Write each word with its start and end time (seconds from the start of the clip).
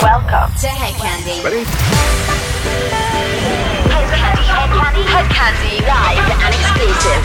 Welcome 0.00 0.54
to 0.60 0.68
Hedkandi. 0.68 1.42
Ready? 1.42 1.64
Hedkandi, 3.90 4.44
Head 4.46 4.70
Candy, 4.70 5.02
Hedkandi, 5.02 5.82
live 5.88 6.30
and 6.44 6.54
exclusive. 6.54 7.22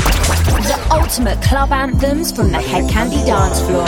The 0.66 0.78
ultimate 0.92 1.40
club 1.44 1.72
anthems 1.72 2.32
from 2.32 2.52
the 2.52 2.58
Hedkandi 2.58 3.24
dance 3.28 3.62
floor. 3.62 3.86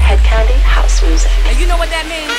Hedkandi 0.00 0.58
house 0.62 1.02
music. 1.02 1.30
And 1.48 1.60
you 1.60 1.66
know 1.66 1.76
what 1.76 1.90
that 1.90 2.06
means? 2.08 2.32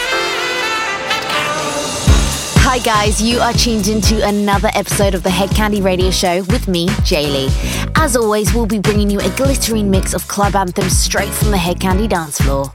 Hi 2.63 2.79
guys, 2.79 3.22
you 3.22 3.40
are 3.40 3.54
tuned 3.54 3.88
into 3.88 4.28
another 4.28 4.72
episode 4.74 5.13
of 5.13 5.22
the 5.22 5.29
Hedkandi 5.29 5.83
Radio 5.83 6.10
Show 6.10 6.42
with 6.46 6.67
me, 6.67 6.88
Jaylee. 7.06 7.52
As 7.96 8.15
always, 8.15 8.56
we'll 8.56 8.65
be 8.65 8.79
bringing 8.79 9.12
you 9.12 9.20
a 9.20 9.29
glittering 9.36 9.92
mix 9.92 10.15
of 10.15 10.28
club 10.28 10.56
anthems 10.56 10.97
straight 10.97 11.29
from 11.29 11.52
the 11.52 11.58
Hedkandi 11.58 12.10
dance 12.10 12.42
floor. 12.42 12.74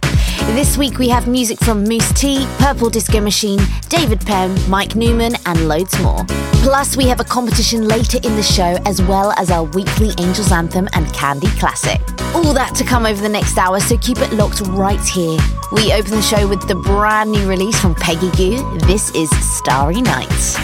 This 0.49 0.77
week 0.77 0.99
we 0.99 1.09
have 1.09 1.29
music 1.29 1.59
from 1.61 1.85
Mousse 1.85 2.13
T, 2.13 2.47
Purple 2.59 2.91
Disco 2.91 3.21
Machine, 3.21 3.61
David 3.89 4.21
Penn, 4.21 4.57
Mike 4.69 4.97
Newman, 4.97 5.35
and 5.47 5.69
loads 5.69 5.99
more. 6.01 6.25
Plus, 6.63 6.97
we 6.97 7.07
have 7.07 7.21
a 7.21 7.25
competition 7.25 7.87
later 7.87 8.19
in 8.23 8.35
the 8.37 8.43
show, 8.43 8.77
as 8.85 9.01
well 9.01 9.33
as 9.39 9.51
our 9.51 9.65
weekly 9.65 10.11
Angels 10.19 10.51
Anthem 10.51 10.89
and 10.93 11.11
Candy 11.15 11.47
Classic. 11.59 12.01
All 12.35 12.53
that 12.53 12.75
to 12.77 12.85
come 12.85 13.07
over 13.07 13.23
the 13.23 13.29
next 13.29 13.57
hour, 13.57 13.81
so 13.81 13.97
keep 13.99 14.19
it 14.19 14.33
locked 14.33 14.61
right 14.63 15.01
here. 15.09 15.39
We 15.73 15.93
open 15.93 16.11
the 16.11 16.23
show 16.23 16.49
with 16.49 16.67
the 16.67 16.75
brand 16.75 17.31
new 17.31 17.49
release 17.49 17.81
from 17.81 17.95
Peggy 17.95 18.31
Gou. 18.33 18.79
This 18.81 19.15
is 19.15 19.31
Starry 19.57 20.03
Nights. 20.03 20.57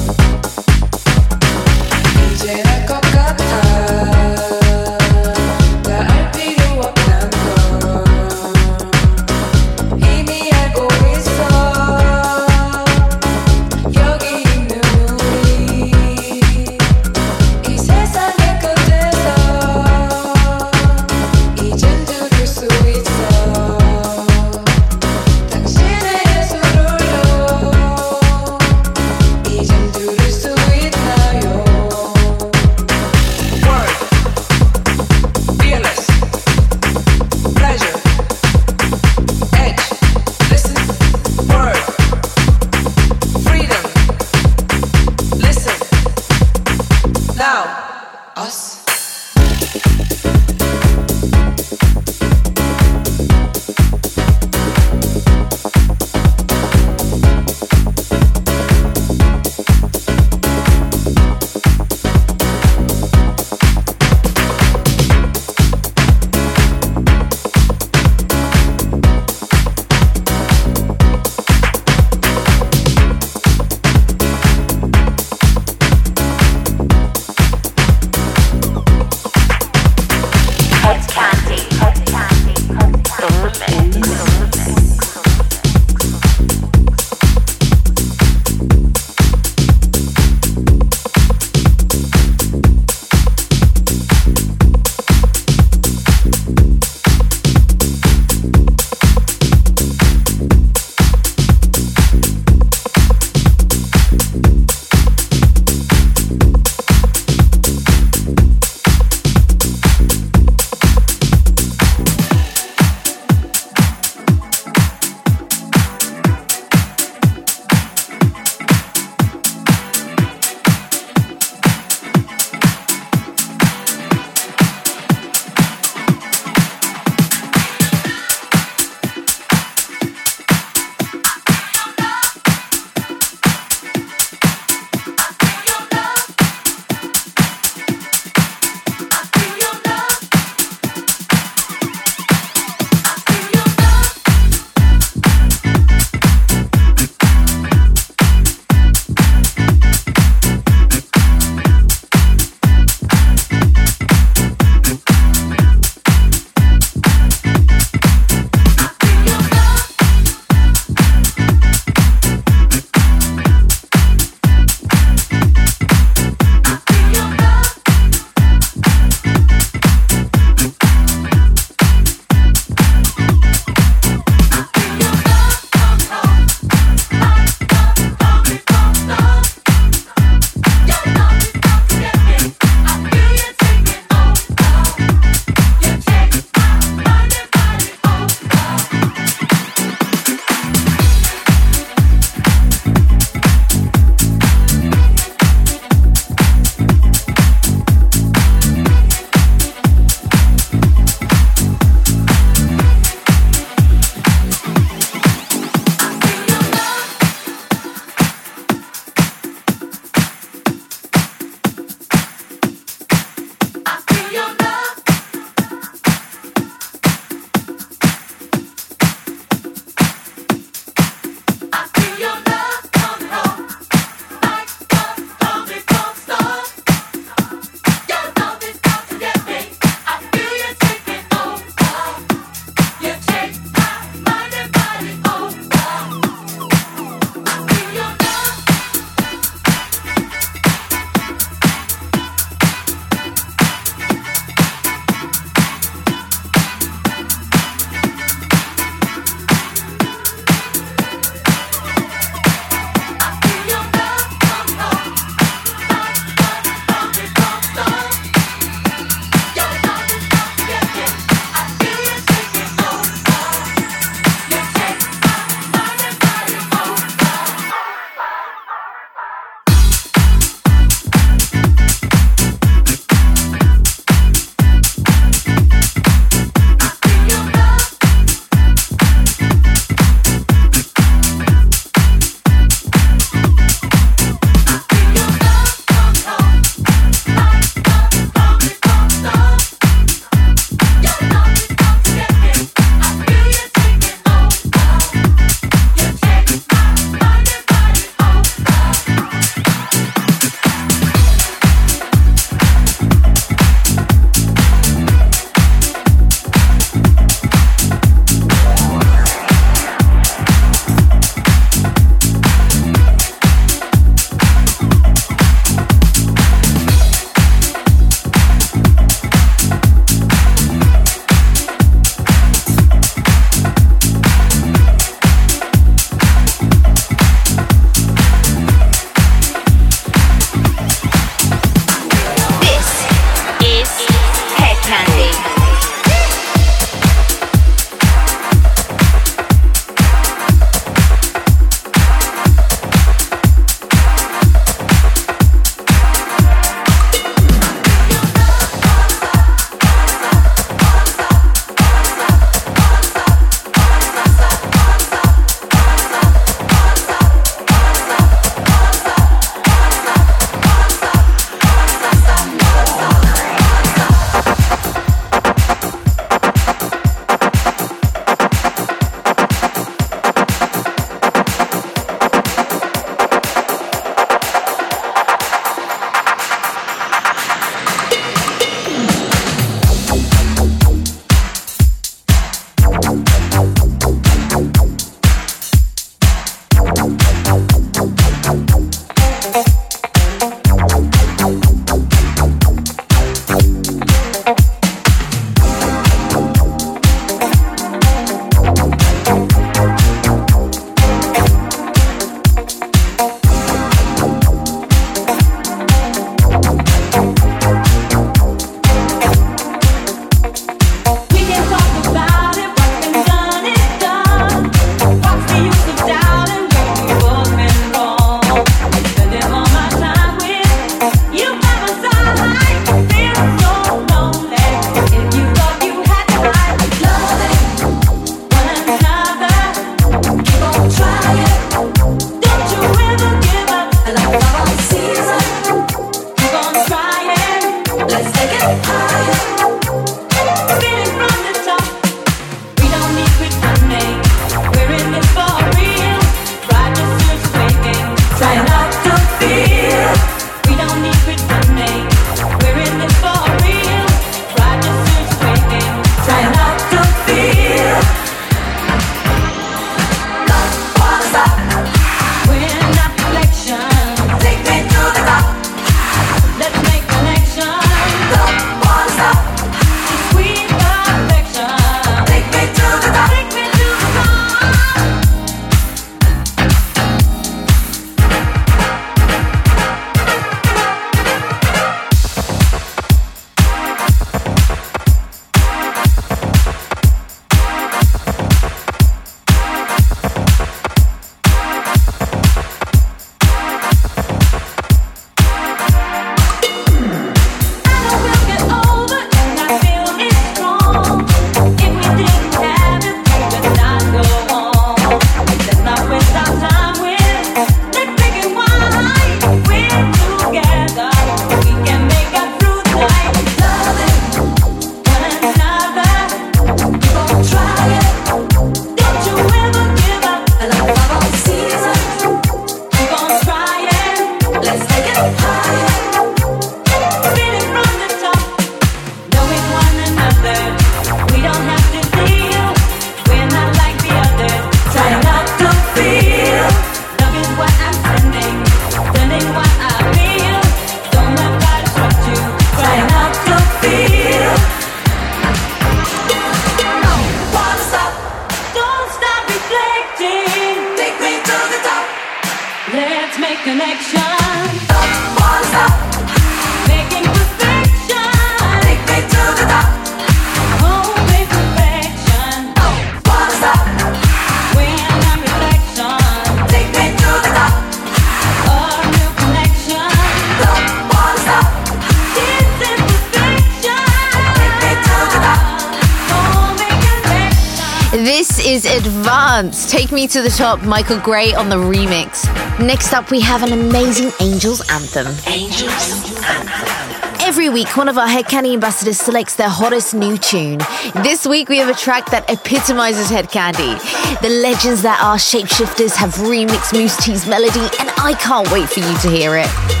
To 580.31 580.41
the 580.41 580.49
Top, 580.49 580.81
Michael 580.83 581.19
Gray 581.19 581.53
on 581.53 581.67
the 581.67 581.75
remix. 581.75 582.47
Next 582.79 583.11
up, 583.11 583.31
we 583.31 583.41
have 583.41 583.63
an 583.63 583.73
amazing 583.73 584.31
Angels 584.39 584.79
anthem. 584.89 585.27
Angels 585.45 586.41
anthem. 586.45 587.41
Every 587.41 587.67
week, 587.67 587.97
one 587.97 588.07
of 588.07 588.17
our 588.17 588.27
Hedkandi 588.27 588.73
ambassadors 588.73 589.19
selects 589.19 589.57
their 589.57 589.67
hottest 589.67 590.13
new 590.13 590.37
tune. 590.37 590.79
This 591.15 591.45
week, 591.45 591.67
we 591.67 591.79
have 591.79 591.89
a 591.89 591.93
track 591.93 592.29
that 592.29 592.49
epitomizes 592.49 593.27
Hedkandi. 593.27 594.39
The 594.41 594.49
legends 594.49 595.01
that 595.01 595.19
are 595.21 595.35
shapeshifters 595.35 596.15
have 596.15 596.35
remixed 596.35 596.93
Mousse 596.93 597.17
T's 597.17 597.45
melody, 597.45 597.81
and 597.99 598.09
I 598.17 598.33
can't 598.39 598.71
wait 598.71 598.87
for 598.87 599.01
you 599.01 599.17
to 599.17 599.29
hear 599.29 599.57
it. 599.57 600.00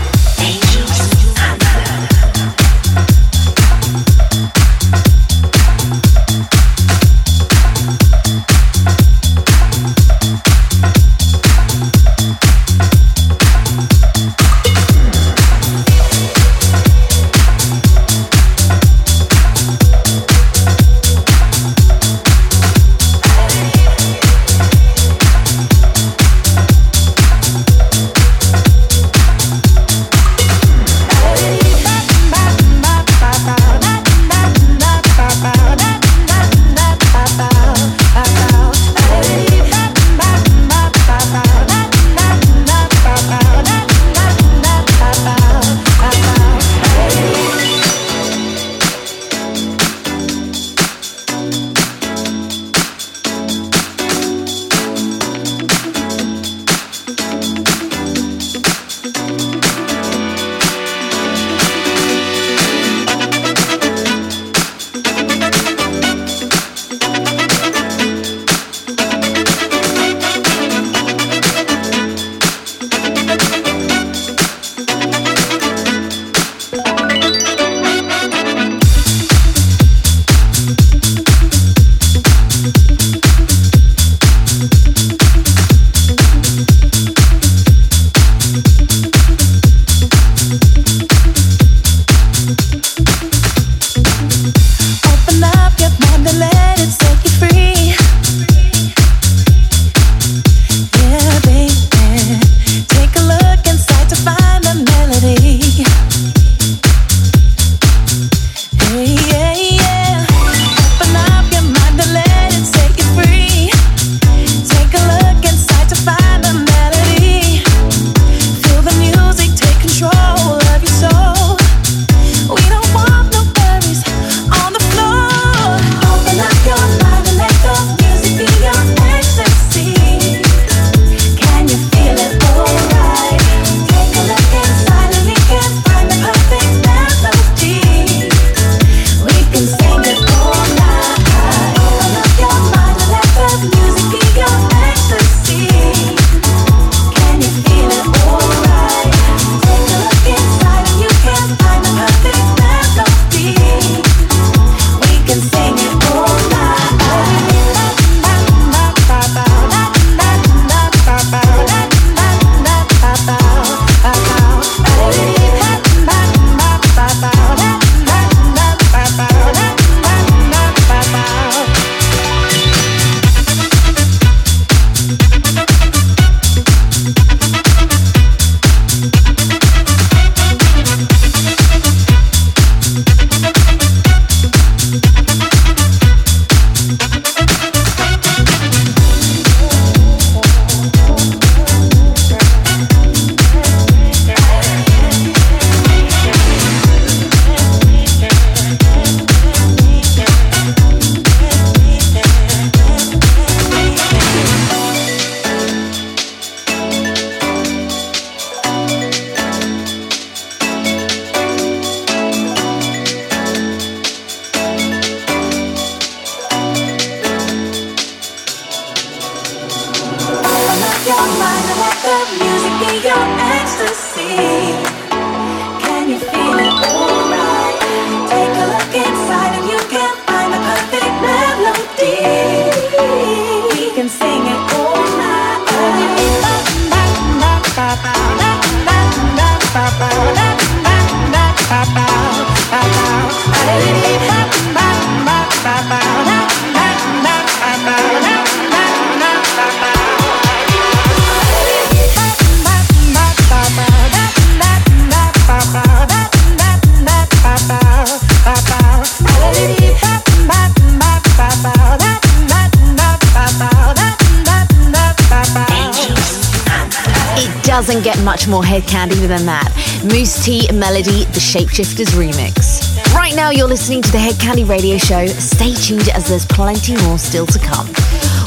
doesn't 267.91 268.05
get 268.05 268.23
much 268.23 268.47
more 268.47 268.63
Hedkandi 268.63 269.27
than 269.27 269.45
that. 269.47 269.67
Mousse 270.05 270.45
T 270.45 270.71
Melody, 270.71 271.25
the 271.35 271.41
Shapeshifters 271.43 272.15
remix. 272.15 272.95
Right 273.13 273.35
now, 273.35 273.49
you're 273.49 273.67
listening 273.67 274.01
to 274.01 274.11
the 274.13 274.17
Hedkandi 274.17 274.65
Radio 274.69 274.97
Show. 274.97 275.27
Stay 275.27 275.73
tuned 275.73 276.07
as 276.09 276.29
there's 276.29 276.45
plenty 276.45 276.95
more 277.03 277.17
still 277.17 277.45
to 277.47 277.59
come. 277.59 277.87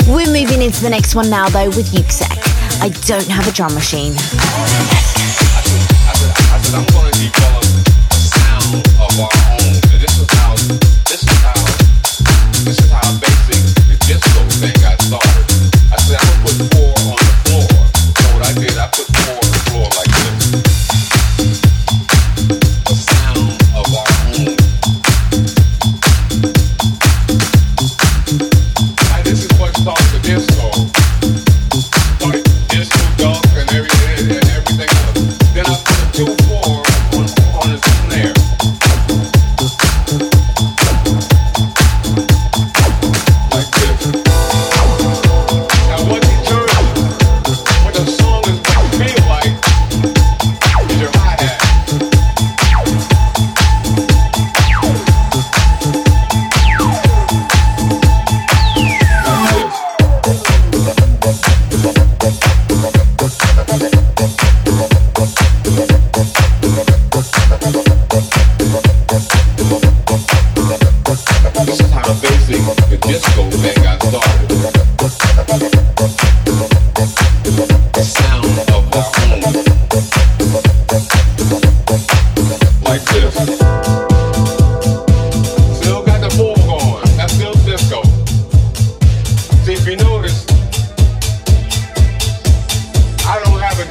We're 0.08 0.32
moving 0.32 0.62
into 0.62 0.80
the 0.80 0.88
next 0.88 1.14
one 1.14 1.28
now, 1.28 1.50
though, 1.50 1.68
with 1.68 1.92
Yuksek. 1.92 2.40
I 2.80 2.88
don't 3.06 3.28
have 3.28 3.46
a 3.46 3.52
drum 3.52 3.74
machine. 3.74 4.14
I 4.14 4.16
said, 4.16 4.88
I 6.00 6.16
said, 6.16 6.32
I 6.48 6.88
said, 9.28 9.63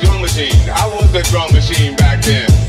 drum 0.01 0.21
machine. 0.21 0.69
I 0.69 0.88
was 0.88 1.13
a 1.13 1.23
drum 1.23 1.51
machine 1.53 1.95
back 1.95 2.21
then. 2.23 2.62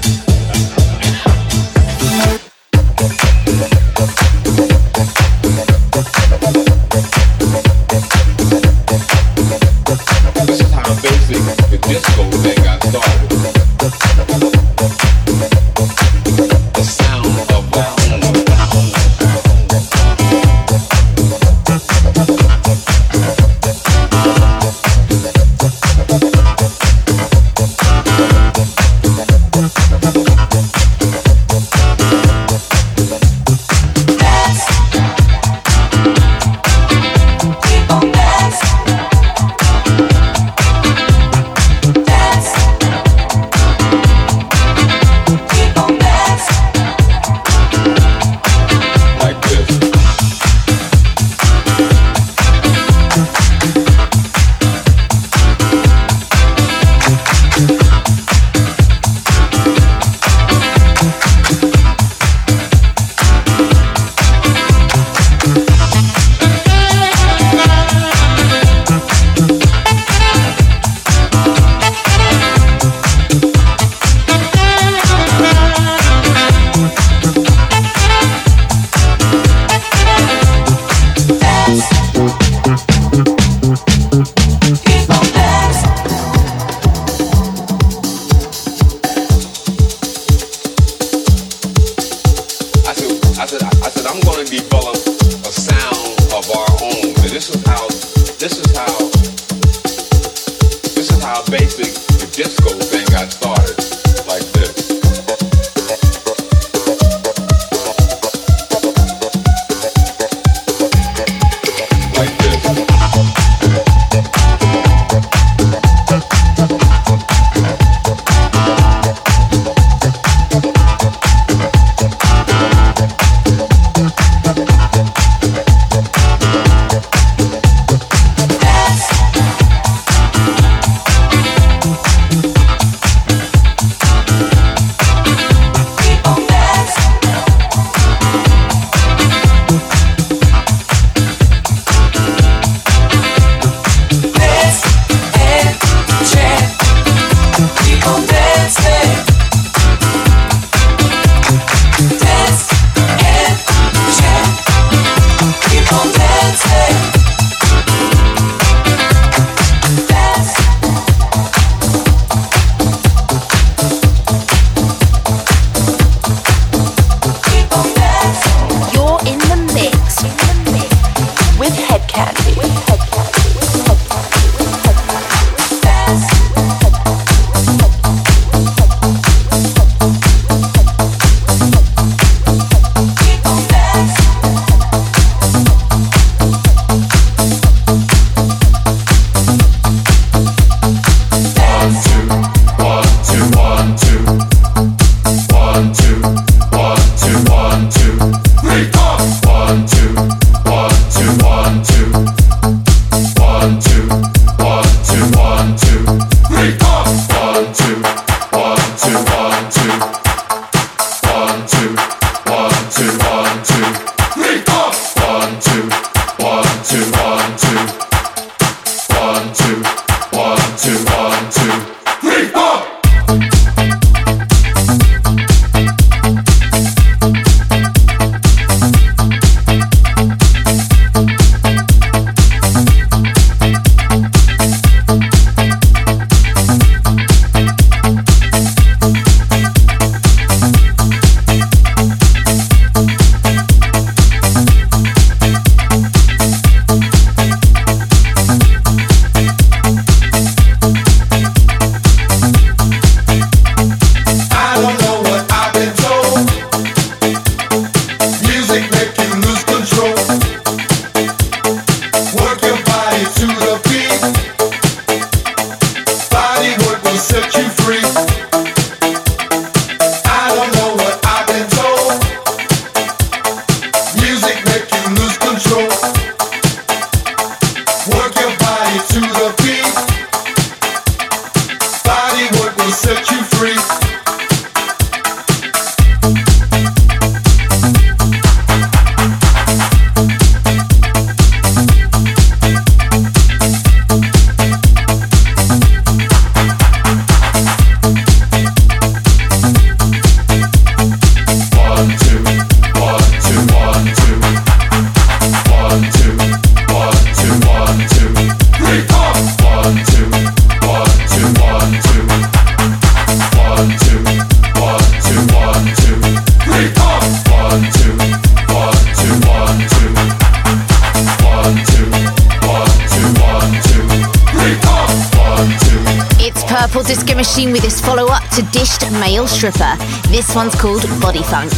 Stripper. 329.46 329.96
This 330.28 330.54
one's 330.54 330.74
called 330.74 331.02
Body 331.20 331.42
Funk. 331.42 331.70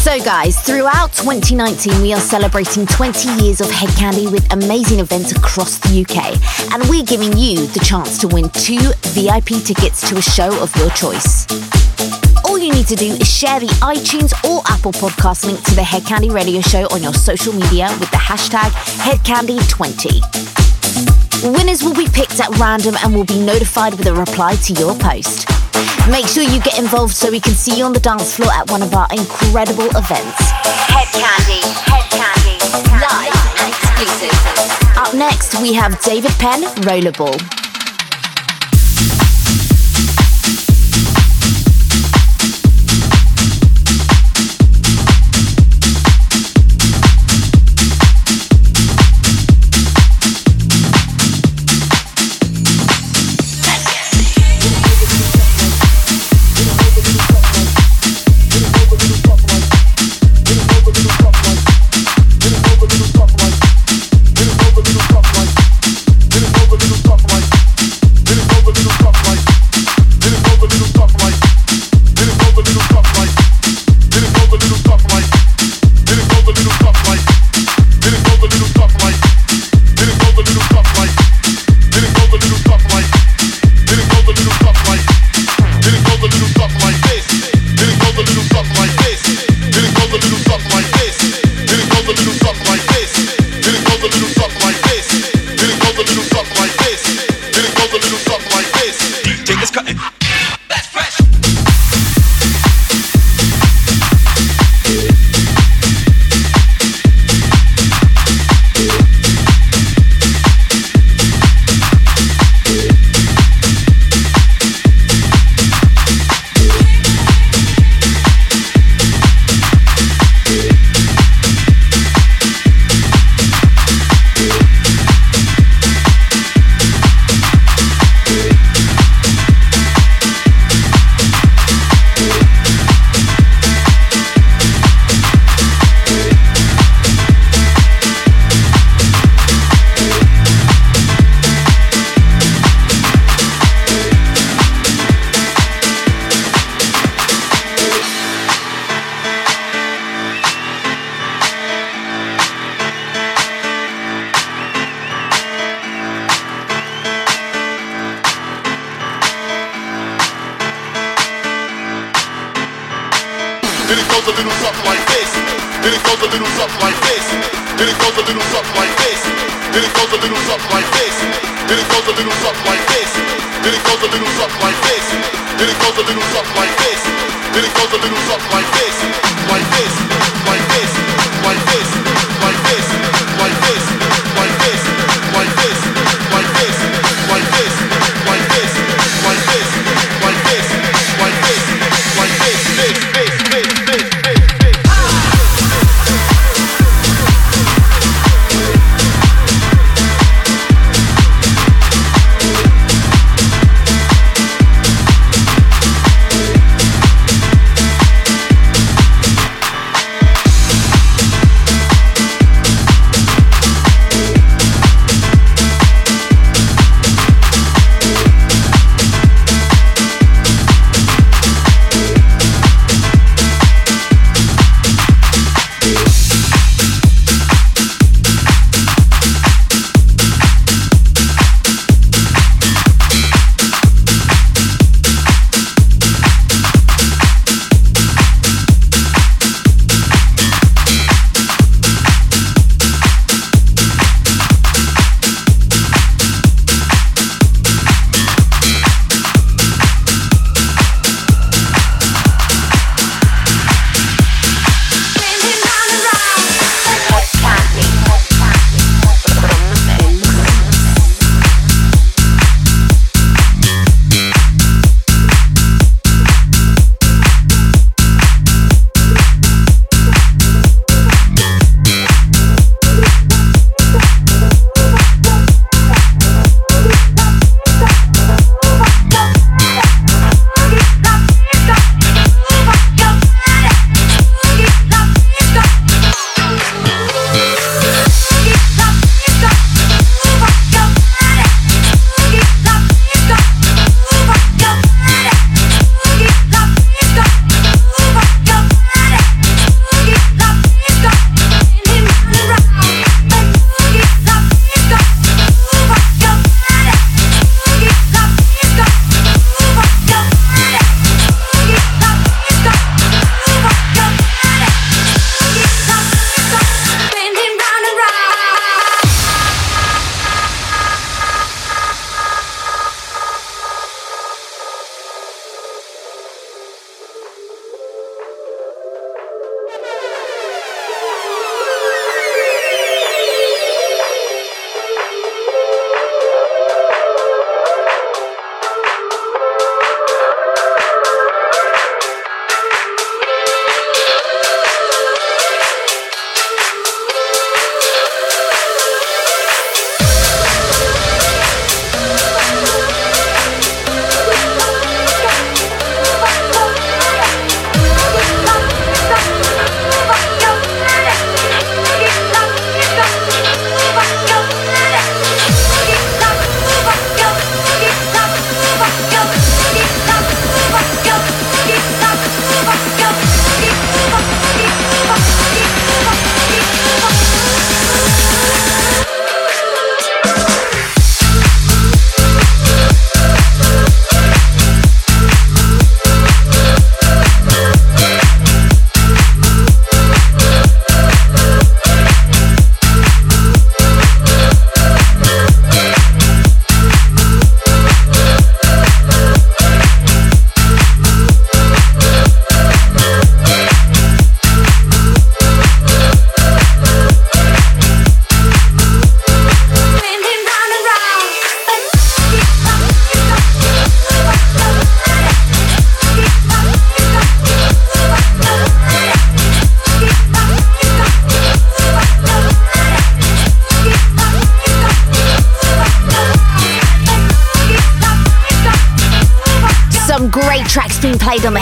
So, 0.00 0.18
guys, 0.24 0.60
throughout 0.60 1.12
2019, 1.12 2.02
we 2.02 2.12
are 2.12 2.20
celebrating 2.20 2.86
20 2.86 3.42
years 3.42 3.60
of 3.60 3.68
Hedkandi 3.68 4.30
with 4.32 4.52
amazing 4.52 4.98
events 4.98 5.32
across 5.32 5.78
the 5.78 6.00
UK, 6.02 6.36
and 6.72 6.88
we're 6.88 7.04
giving 7.04 7.36
you 7.36 7.66
the 7.66 7.80
chance 7.80 8.18
to 8.18 8.28
win 8.28 8.48
two 8.50 8.80
VIP 9.12 9.62
tickets 9.64 10.08
to 10.08 10.16
a 10.16 10.22
show 10.22 10.50
of 10.62 10.74
your 10.76 10.90
choice. 10.90 11.46
All 12.44 12.58
you 12.58 12.72
need 12.72 12.86
to 12.88 12.96
do 12.96 13.12
is 13.12 13.28
share 13.28 13.60
the 13.60 13.68
iTunes 13.82 14.32
or 14.48 14.62
Apple 14.68 14.92
podcast 14.92 15.44
link 15.44 15.62
to 15.64 15.74
the 15.74 15.82
Hedkandi 15.82 16.32
radio 16.32 16.60
show 16.60 16.86
on 16.90 17.02
your 17.02 17.14
social 17.14 17.52
media 17.52 17.88
with 18.00 18.10
the 18.10 18.16
hashtag 18.16 18.70
Hedkandi20. 19.04 20.59
Winners 21.42 21.82
will 21.82 21.94
be 21.94 22.06
picked 22.06 22.38
at 22.38 22.50
random 22.58 22.94
and 23.02 23.14
will 23.14 23.24
be 23.24 23.38
notified 23.40 23.94
with 23.94 24.06
a 24.06 24.12
reply 24.12 24.56
to 24.56 24.74
your 24.74 24.94
post. 24.94 25.48
Make 26.10 26.26
sure 26.26 26.42
you 26.42 26.60
get 26.60 26.78
involved 26.78 27.14
so 27.14 27.30
we 27.30 27.40
can 27.40 27.54
see 27.54 27.78
you 27.78 27.84
on 27.84 27.94
the 27.94 28.00
dance 28.00 28.36
floor 28.36 28.52
at 28.52 28.70
one 28.70 28.82
of 28.82 28.92
our 28.94 29.08
incredible 29.10 29.88
events. 29.96 30.36
Hedkandi, 30.92 31.62
Head 31.88 32.04
Candy, 32.12 32.60
live 33.00 33.32
and 33.56 33.72
exclusive. 33.72 34.98
Up 34.98 35.14
next, 35.14 35.58
we 35.62 35.72
have 35.72 35.98
David 36.02 36.32
Penn, 36.32 36.62
Rollerball. 36.84 37.69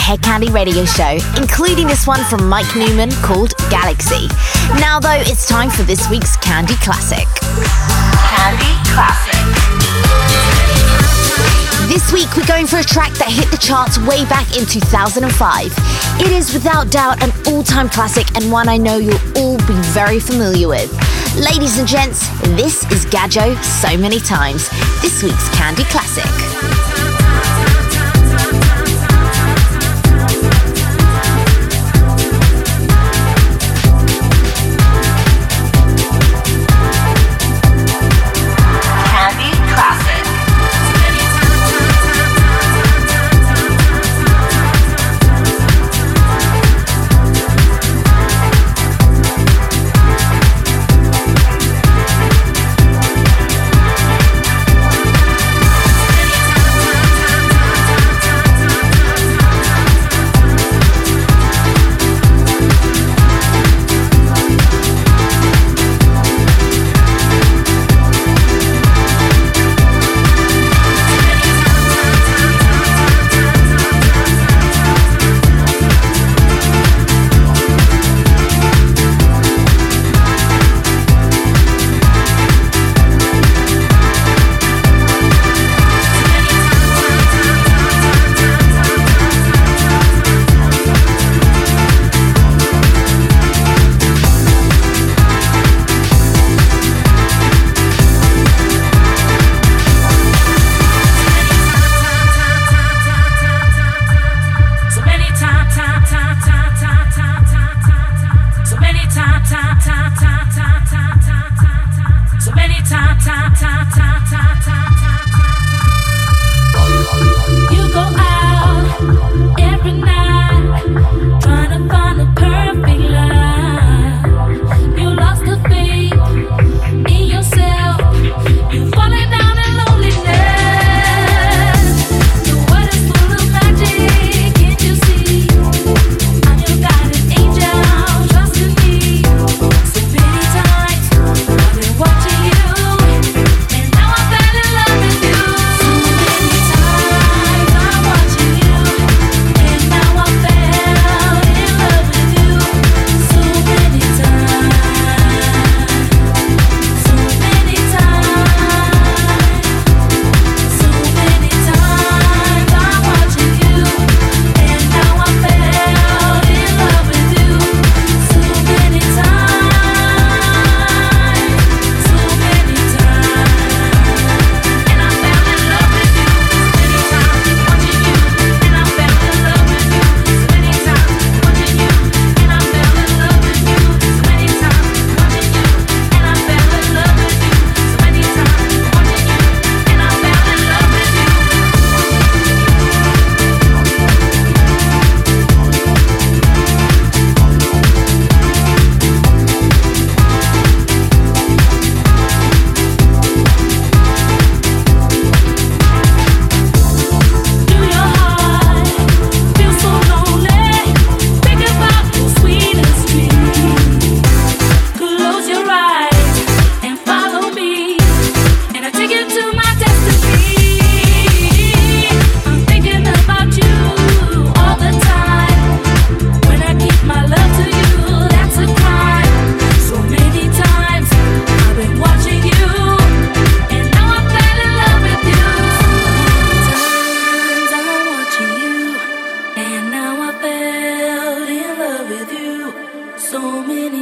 Being 0.08 0.18
played 0.18 0.38
on 0.38 0.42
the 0.42 0.48
Hedkandi 0.48 0.52
radio 0.52 0.84
show, 0.84 1.18
including 1.40 1.86
this 1.86 2.06
one 2.06 2.22
from 2.24 2.48
Mike 2.48 2.74
Newman 2.76 3.10
called 3.22 3.54
Galaxy. 3.70 4.28
Now, 4.80 5.00
though, 5.00 5.22
it's 5.26 5.46
time 5.48 5.70
for 5.70 5.82
this 5.82 6.08
week's 6.10 6.36
Candy 6.38 6.74
Classic. 6.76 7.26
Candy 8.30 8.74
Classic. 8.94 9.34
This 11.88 12.12
week, 12.12 12.28
we're 12.36 12.46
going 12.46 12.66
for 12.66 12.78
a 12.78 12.84
track 12.84 13.12
that 13.14 13.28
hit 13.28 13.50
the 13.50 13.56
charts 13.56 13.98
way 13.98 14.24
back 14.26 14.56
in 14.56 14.66
2005. 14.66 15.72
It 16.20 16.32
is 16.32 16.52
without 16.52 16.90
doubt 16.90 17.22
an 17.22 17.32
all 17.46 17.62
time 17.62 17.88
classic 17.88 18.26
and 18.36 18.52
one 18.52 18.68
I 18.68 18.76
know 18.76 18.98
you'll 18.98 19.38
all 19.38 19.56
be 19.66 19.74
very 19.96 20.20
familiar 20.20 20.68
with. 20.68 20.92
Ladies 21.36 21.78
and 21.78 21.88
gents, 21.88 22.28
this 22.56 22.84
is 22.92 23.06
Gadjo 23.06 23.56
so 23.62 23.96
many 23.96 24.20
times. 24.20 24.68
This 25.00 25.22
week's 25.22 25.48
Candy 25.56 25.84
Classic. 25.84 26.87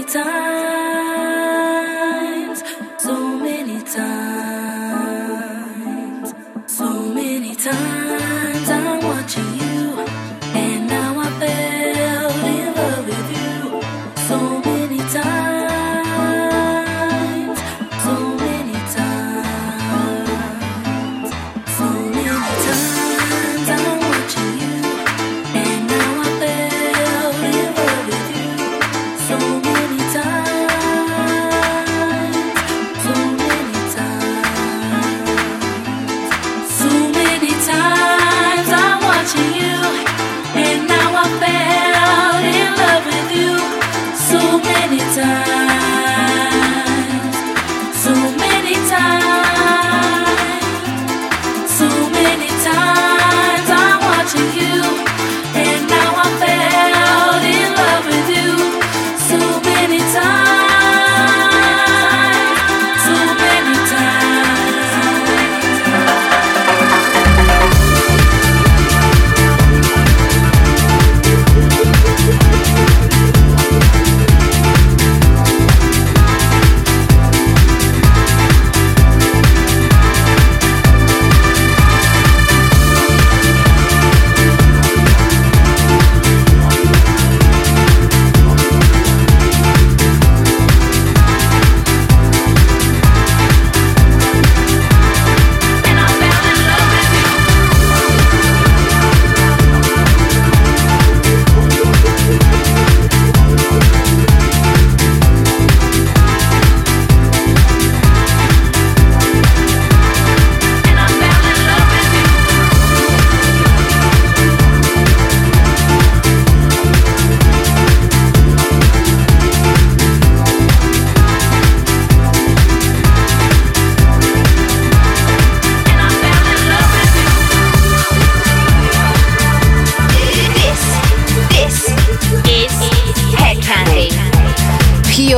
Time 0.07 0.56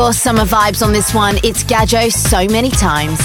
Pure 0.09 0.15
summer 0.15 0.45
vibes 0.47 0.83
on 0.83 0.91
this 0.91 1.13
one. 1.13 1.37
It's 1.45 1.63
Gadjo 1.63 2.11
so 2.11 2.47
many 2.51 2.71
times. 2.71 3.21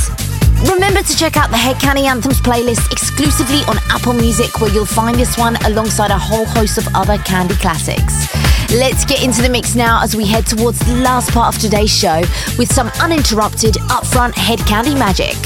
Remember 0.69 1.01
to 1.01 1.15
check 1.15 1.37
out 1.37 1.49
the 1.49 1.55
Hedkandi 1.55 2.03
Anthems 2.03 2.41
playlist 2.41 2.91
exclusively 2.91 3.61
on 3.69 3.77
Apple 3.89 4.11
Music, 4.11 4.59
where 4.59 4.69
you'll 4.69 4.85
find 4.85 5.17
this 5.17 5.37
one 5.37 5.55
alongside 5.65 6.11
a 6.11 6.17
whole 6.17 6.43
host 6.43 6.77
of 6.77 6.85
other 6.93 7.17
Candy 7.19 7.55
classics. 7.55 8.27
Let's 8.69 9.05
get 9.05 9.23
into 9.23 9.41
the 9.41 9.47
mix 9.47 9.75
now 9.75 10.03
as 10.03 10.13
we 10.13 10.27
head 10.27 10.45
towards 10.45 10.79
the 10.79 10.95
last 10.95 11.31
part 11.31 11.55
of 11.55 11.61
today's 11.61 11.89
show 11.89 12.19
with 12.57 12.69
some 12.69 12.91
uninterrupted, 12.99 13.75
upfront 13.87 14.33
Hedkandi 14.33 14.99
magic. 14.99 15.37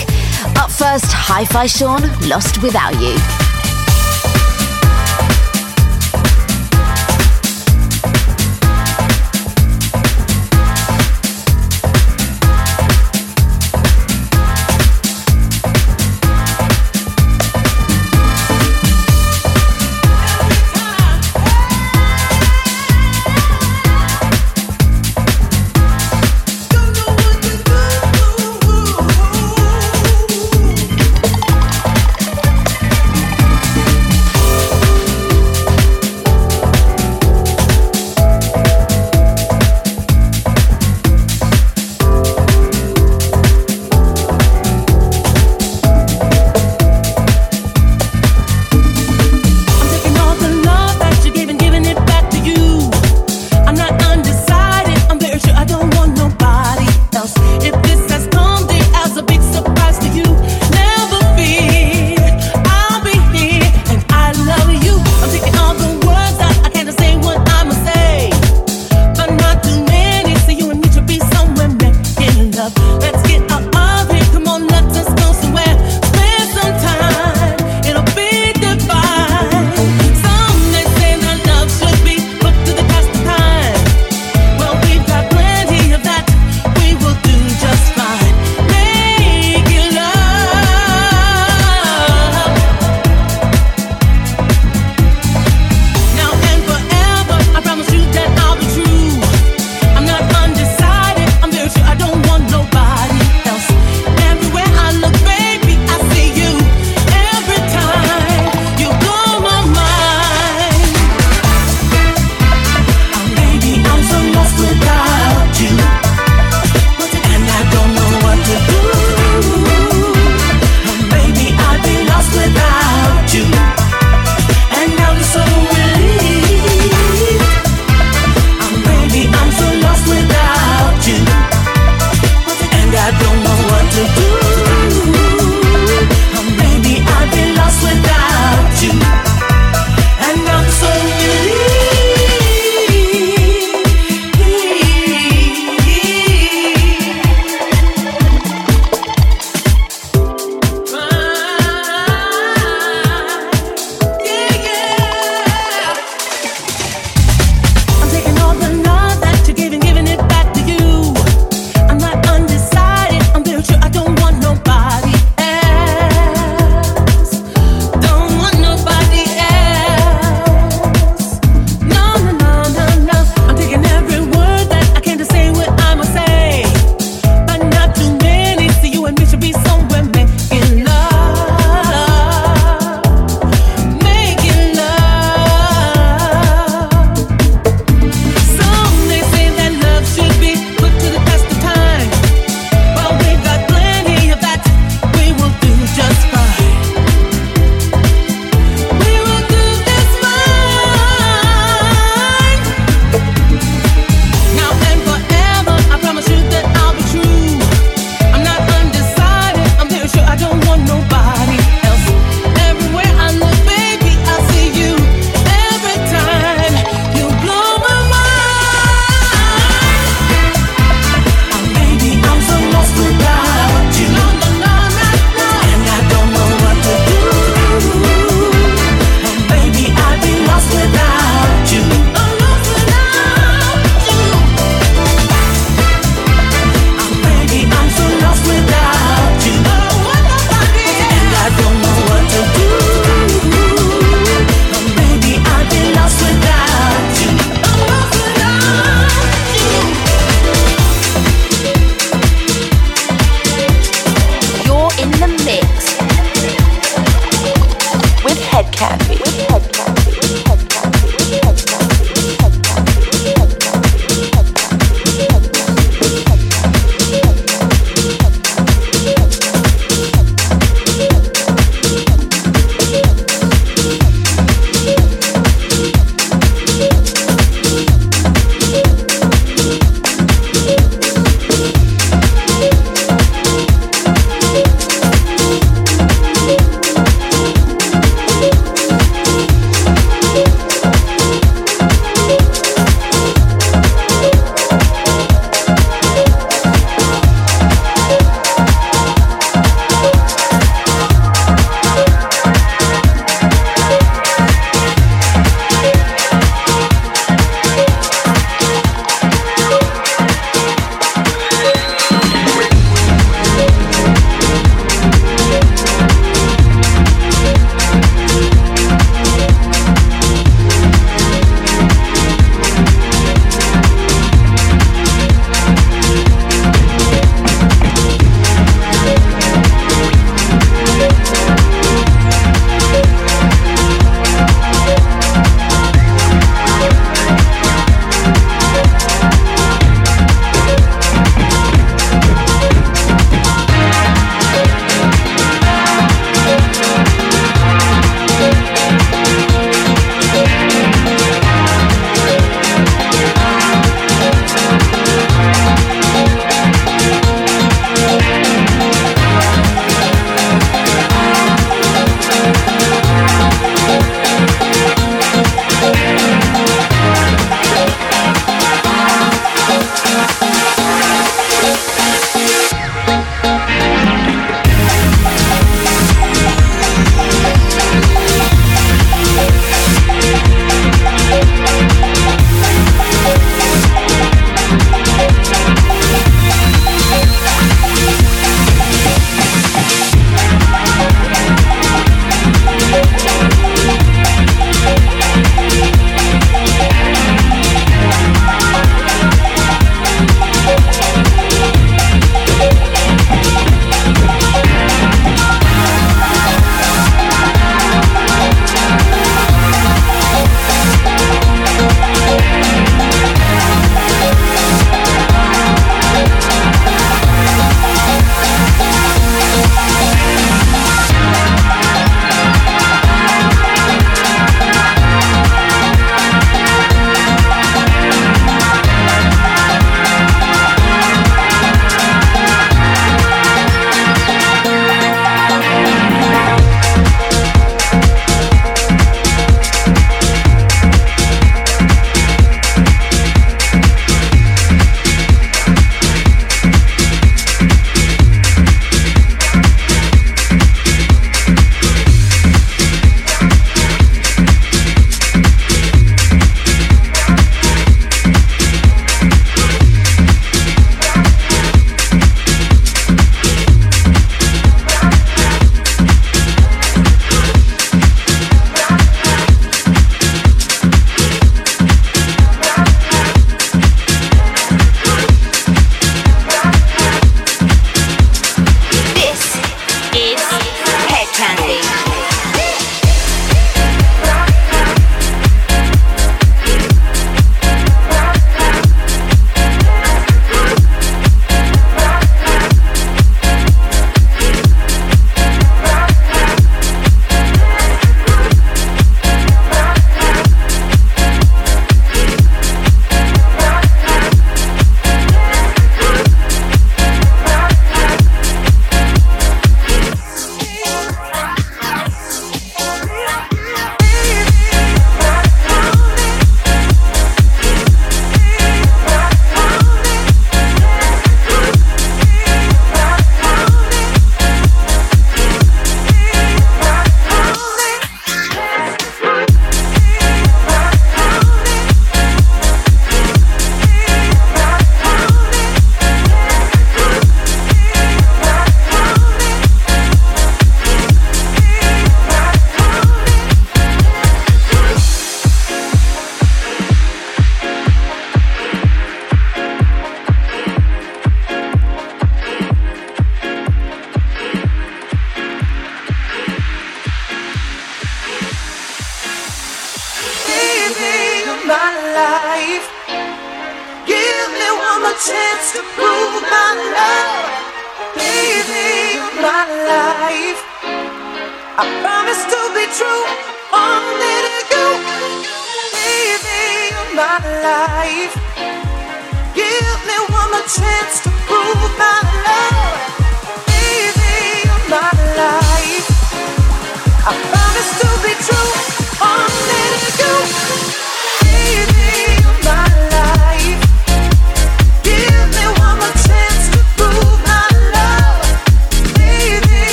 Up 0.58 0.72
first, 0.72 1.06
Hi 1.12 1.46
Fi 1.46 1.68
Sean, 1.68 2.02
Lost 2.28 2.64
Without 2.64 3.00
You. 3.00 3.57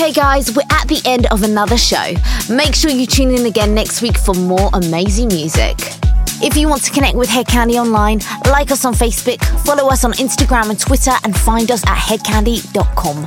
Okay, 0.00 0.12
guys, 0.12 0.56
we're 0.56 0.62
at 0.70 0.88
the 0.88 0.98
end 1.04 1.26
of 1.26 1.42
another 1.42 1.76
show. 1.76 2.14
Make 2.48 2.74
sure 2.74 2.90
you 2.90 3.04
tune 3.04 3.34
in 3.34 3.44
again 3.44 3.74
next 3.74 4.00
week 4.00 4.16
for 4.16 4.34
more 4.34 4.70
amazing 4.72 5.28
music. 5.28 5.76
If 6.42 6.56
you 6.56 6.68
want 6.70 6.82
to 6.84 6.90
connect 6.90 7.18
with 7.18 7.28
Hedkandi 7.28 7.74
online, 7.74 8.20
like 8.46 8.70
us 8.70 8.86
on 8.86 8.94
Facebook, 8.94 9.44
follow 9.62 9.90
us 9.90 10.02
on 10.06 10.14
Instagram 10.14 10.70
and 10.70 10.80
Twitter, 10.80 11.12
and 11.22 11.36
find 11.36 11.70
us 11.70 11.82
at 11.86 11.98
hedkandi.com. 11.98 13.26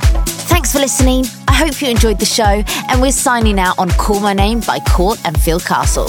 Thanks 0.50 0.72
for 0.72 0.80
listening. 0.80 1.26
I 1.46 1.54
hope 1.54 1.80
you 1.80 1.90
enjoyed 1.90 2.18
the 2.18 2.26
show, 2.26 2.64
and 2.90 3.00
we're 3.00 3.12
signing 3.12 3.60
out 3.60 3.78
on 3.78 3.90
Call 3.90 4.18
My 4.18 4.32
Name 4.32 4.58
by 4.58 4.80
Court 4.80 5.20
and 5.24 5.40
Phil 5.40 5.60
Castle. 5.60 6.08